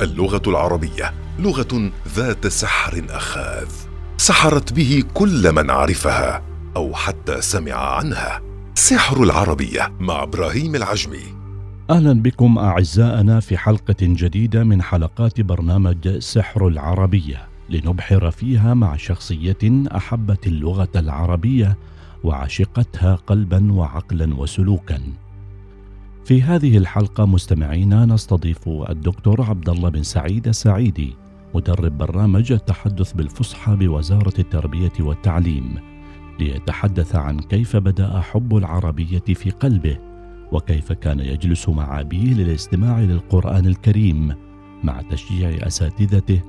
[0.00, 3.68] اللغة العربية لغة ذات سحر أخاذ
[4.16, 6.42] سحرت به كل من عرفها
[6.76, 8.42] أو حتى سمع عنها.
[8.74, 11.22] سحر العربية مع إبراهيم العجمي.
[11.90, 19.58] أهلا بكم أعزائنا في حلقة جديدة من حلقات برنامج سحر العربية لنبحر فيها مع شخصية
[19.96, 21.76] أحبت اللغة العربية
[22.24, 25.00] وعشقتها قلبا وعقلا وسلوكا.
[26.26, 31.14] في هذه الحلقة مستمعينا نستضيف الدكتور عبد الله بن سعيد السعيدي
[31.54, 35.74] مدرب برنامج التحدث بالفصحى بوزارة التربية والتعليم
[36.40, 39.98] ليتحدث عن كيف بدأ حب العربية في قلبه
[40.52, 44.34] وكيف كان يجلس مع أبيه للاستماع للقرآن الكريم
[44.84, 46.40] مع تشجيع أساتذته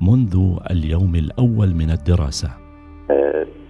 [0.00, 2.50] منذ اليوم الأول من الدراسة.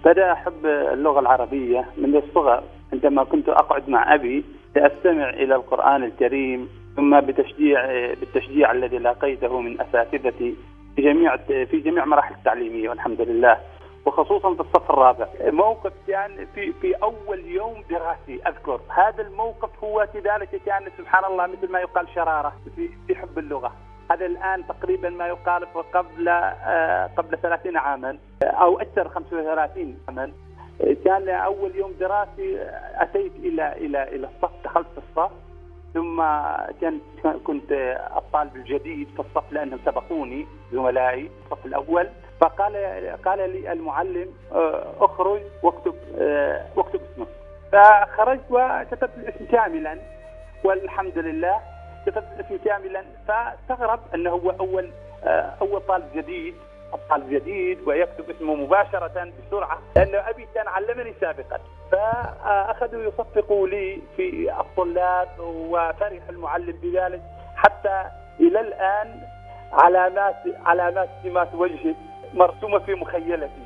[0.05, 2.63] بدأ احب اللغة العربية من الصغر
[2.93, 4.45] عندما كنت أقعد مع أبي
[4.75, 10.55] لأستمع إلى القرآن الكريم ثم بتشجيع بالتشجيع الذي لاقيته من اساتذتي
[10.95, 13.57] في جميع في جميع مراحل التعليمية والحمد لله.
[14.05, 15.27] وخصوصا في الصف الرابع.
[15.41, 18.79] موقف كان في في أول يوم دراسي أذكر.
[18.89, 23.71] هذا الموقف هو كذلك كان سبحان الله مثل ما يقال شرارة في في حب اللغة.
[24.11, 30.31] هذا الآن تقريبا ما يقال قبل آه قبل 30 عاما أو أكثر 35 عاما.
[31.05, 35.31] كان أول يوم دراسي أتيت إلى إلى إلى الصف دخلت الصف.
[35.93, 36.23] ثم
[36.81, 36.99] كان
[37.43, 37.71] كنت
[38.17, 42.09] الطالب الجديد في الصف لأنهم سبقوني زملائي الصف الأول.
[42.41, 42.75] فقال
[43.25, 44.33] قال لي المعلم
[44.99, 45.95] اخرج واكتب
[46.75, 47.27] واكتب اسمك.
[47.71, 49.97] فخرجت وكتبت الاسم كاملا
[50.63, 51.59] والحمد لله
[52.05, 53.03] كتبت الاسم كاملا.
[53.27, 54.91] فاستغرب أنه هو أول
[55.61, 56.55] أول طالب جديد.
[56.93, 61.59] الطالب جديد ويكتب اسمه مباشرة بسرعة لأنه أبي كان علمني سابقا.
[61.91, 67.21] فأخذوا يصفقوا لي في الطلاب وفرح المعلم بذلك
[67.55, 68.03] حتى
[68.39, 69.21] إلى الآن
[69.71, 71.95] علامات علامات سمات وجهي
[72.33, 73.65] مرسومة في مخيلتي.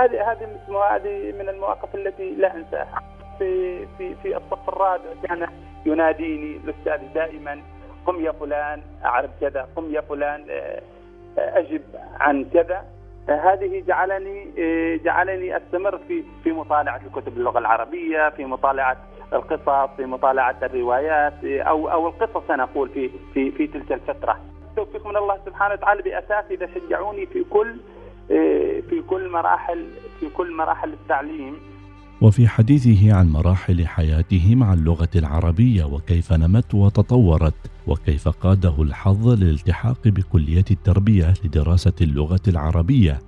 [0.00, 0.48] هذه هذه
[0.90, 3.02] هذه من المواقف التي لا أنساها.
[3.38, 5.48] في في في الصف الرابع كان
[5.86, 7.62] يناديني الأستاذ دائما
[8.06, 10.46] قم يا فلان أعرف كذا قم يا فلان
[11.38, 11.82] أجب
[12.20, 12.84] عن كذا
[13.28, 14.46] هذه جعلني
[15.04, 18.96] جعلني أستمر في في مطالعة الكتب اللغة العربية في مطالعة
[19.32, 24.38] القصص في مطالعة الروايات أو أو القصص أنا أقول في في في تلك الفترة.
[24.76, 27.76] توفيق من الله سبحانه وتعالى باساتذه شجعوني في كل
[28.90, 29.86] في كل مراحل
[30.20, 31.60] في كل مراحل التعليم
[32.22, 40.08] وفي حديثه عن مراحل حياته مع اللغة العربية وكيف نمت وتطورت وكيف قاده الحظ للالتحاق
[40.08, 43.18] بكلية التربية لدراسة اللغة العربية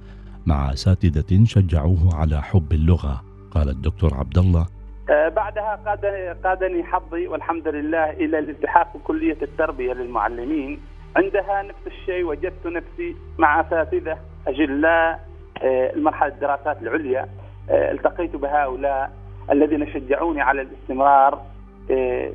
[0.47, 3.25] مع اساتذه شجعوه على حب اللغة.
[3.51, 4.67] قال الدكتور عبد الله
[5.09, 10.81] بعدها قادني قادني حظي والحمد لله إلى الالتحاق بكلية التربية للمعلمين.
[11.17, 15.29] عندها نفس الشيء وجدت نفسي مع أساتذة أجلاء
[15.97, 17.29] المرحلة الدراسات العليا.
[17.71, 19.11] التقيت بهؤلاء
[19.51, 21.43] الذين شجعوني على الاستمرار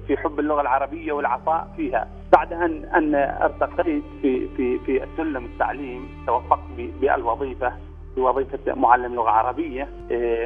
[0.08, 2.08] في حب اللغة العربية والعطاء فيها.
[2.34, 6.60] بعد ان أن أرتقيت في في في السلم التعليم توفقت
[7.02, 7.74] بالوظيفة
[8.18, 9.88] بوظيفة معلم لغة عربية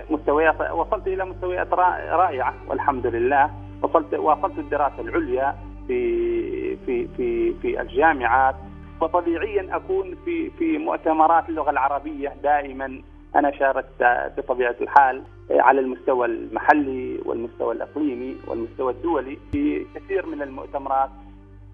[0.10, 1.74] مستويات وصلت إلى مستويات
[2.12, 3.50] رائعة والحمد لله.
[3.82, 5.56] وصلت واصلت الدراسة العليا
[5.88, 8.56] في في في في الجامعات.
[9.02, 13.02] وطبيعيا أكون في في مؤتمرات اللغة العربية دائما.
[13.36, 14.04] أنا شاركت
[14.38, 21.10] بطبيعة الحال على المستوى المحلي والمستوى الإقليمي والمستوى الدولي في كثير من المؤتمرات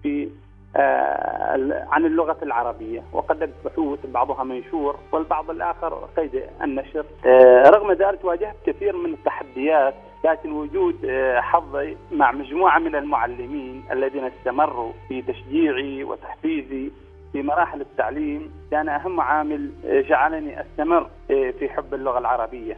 [0.02, 0.28] في
[0.76, 3.02] آه عن اللغة العربية.
[3.12, 7.04] وقدمت بحوث بعضها منشور والبعض الآخر قيد النشر.
[7.26, 9.94] آه رغم ذلك واجهت كثير من التحديات
[10.24, 16.90] لكن وجود آه حظي مع مجموعة من المعلمين الذين استمروا في تشجيعي وتحفيزي
[17.34, 22.76] في مراحل التعليم كان أهم عامل جعلني أستمر في حب اللغة العربية.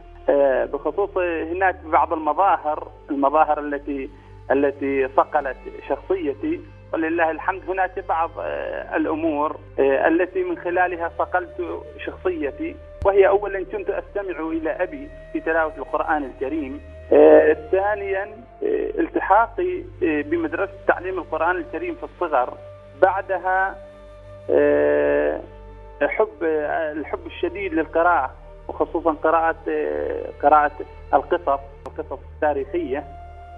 [0.73, 1.17] بخصوص
[1.51, 4.09] هناك بعض المظاهر المظاهر التي
[4.51, 5.57] التي صقلت
[5.89, 6.61] شخصيتي.
[6.93, 8.31] ولله الحمد هناك بعض
[8.95, 12.75] الأمور التي من خلالها صقلت شخصيتي.
[13.05, 16.81] وهي اولا كنت أستمع إلى أبي في تلاوة القرآن الكريم.
[17.71, 18.27] ثانيا
[18.99, 22.53] التحاقي بمدرسة تعليم القرآن الكريم في الصغر.
[23.01, 23.75] بعدها
[26.01, 26.43] حب
[26.97, 28.31] الحب الشديد للقراءة
[28.67, 29.55] وخصوصا قراءة
[30.43, 30.71] قراءة
[31.13, 33.03] القصص القصص التاريخية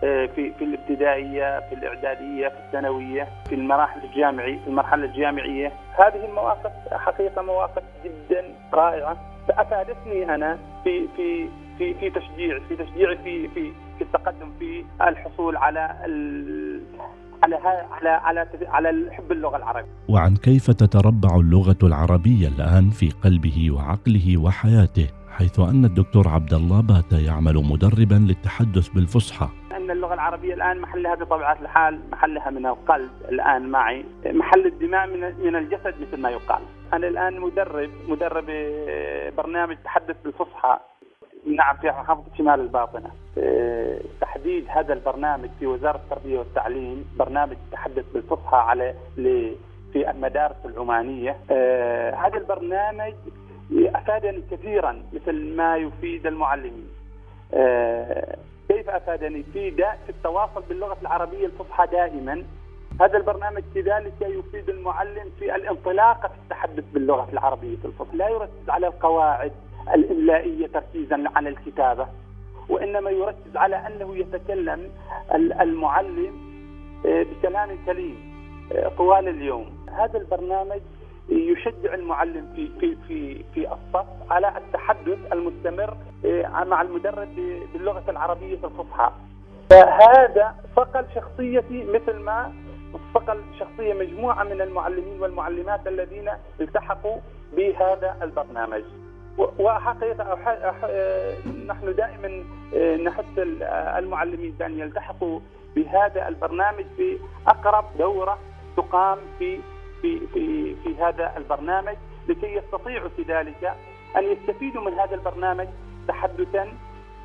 [0.02, 5.72] في في الابتدائية في الإعدادية في الثانوية في المراحل الجامعي في المرحلة الجامعية.
[5.98, 9.18] هذه المواقف حقيقة مواقف جدا رائعة.
[9.48, 15.58] فأفادتني أنا في في في في تشجيع في تشجيع في في في التقدم في الحصول
[15.58, 15.96] على
[17.44, 17.56] على
[17.92, 19.90] على على على حب اللغة العربية.
[20.10, 26.82] وعن كيف تتربع اللغة العربية الآن في قلبه وعقله وحياته حيث أن الدكتور عبد الله
[26.82, 29.50] بات يعمل مدربا للتحدث بالفصحى.
[29.72, 35.22] أن اللغة العربية الآن محلها بطبيعة الحال محلها من القلب الآن معي، محل الدماء من
[35.46, 36.62] من الجسد مثل ما يقال.
[36.94, 38.46] أنا الآن مدرب مدرب
[39.38, 40.80] برنامج تحدث بالفصحى
[41.46, 43.10] نعم في محافظة شمال الباطنة.
[43.38, 48.96] آه، تحديد هذا البرنامج في وزارة التربية والتعليم برنامج تحدث بالفصحى على
[49.94, 51.38] في المدارس العمانية.
[51.52, 53.14] آه، هذا البرنامج
[53.72, 56.90] أفادني كثيرا مثل ما يفيد المعلمين.
[57.54, 58.38] آه،
[58.70, 62.44] كيف أفادني في في التواصل باللغة العربية الفصحى دائما.
[63.02, 68.88] هذا البرنامج كذلك يفيد المعلم في الانطلاقه في التحدث باللغة العربية الفصحى، لا يركز على
[68.88, 69.52] القواعد
[69.96, 72.08] الإملائية تركيزا على الكتابة
[72.70, 74.90] وإنما يركز على أنه يتكلم
[75.62, 76.50] المعلم
[77.06, 78.30] آه، بكلام سليم
[78.72, 80.82] آه، طوال اليوم، هذا البرنامج
[81.30, 87.36] يشجع المعلم في في في في الصف على التحدث المستمر آه، مع المدرب
[87.74, 89.12] باللغة العربية الفصحى.
[89.70, 92.54] فهذا صقل شخصيتي مثل ما
[93.14, 96.30] صقل شخصية مجموعة من المعلمين والمعلمات الذين
[96.62, 97.18] التحقوا
[97.58, 98.84] بهذا البرنامج.
[99.40, 100.38] وحقيقة
[101.68, 102.44] نحن دائما
[102.76, 103.26] آه، نحث
[103.98, 105.40] المعلمين بأن يلتحقوا
[105.76, 108.38] بهذا البرنامج في اقرب دورة
[108.78, 109.60] تقام في
[110.02, 111.96] في في في هذا البرنامج
[112.28, 113.74] لكي يستطيعوا في ذلك
[114.18, 115.68] أن يستفيدوا من هذا البرنامج
[116.08, 116.68] تحدثا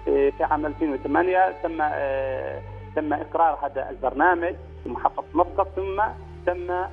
[0.09, 2.63] آه، في عام 2008 تم آه،
[2.97, 6.03] تم إقرار هذا البرنامج في محافظه مسقط ثم
[6.47, 6.85] تم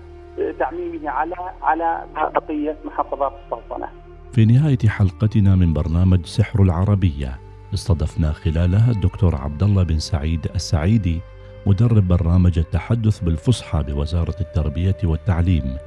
[0.60, 4.01] تعميمه على على بقية محافظات السلطنه.
[4.34, 7.40] في نهاية حلقتنا من برنامج سحر العربية
[7.74, 11.22] استضفنا خلالها الدكتور عبد الله بن سعيد السعيدي
[11.66, 15.78] مدرب برنامج التحدث بالفصحى بوزارة التربية والتعليم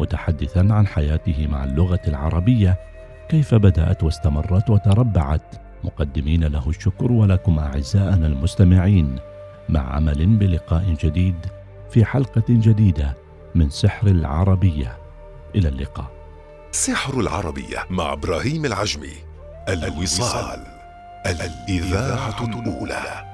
[0.00, 2.78] متحدثا عن حياته مع اللغة العربية
[3.28, 5.56] كيف بدأت واستمرت وتربعت.
[5.84, 9.16] مقدمين له الشكر ولكم أعزائنا المستمعين.
[9.68, 11.46] مع عمل بلقاء جديد
[11.90, 13.16] في حلقة جديدة
[13.54, 14.96] من سحر العربية.
[15.54, 16.13] إلى اللقاء.
[16.74, 19.14] سحر العربية مع إبراهيم العجمي.
[19.68, 20.66] الوصال.
[21.26, 23.33] الإذاعة الأولى.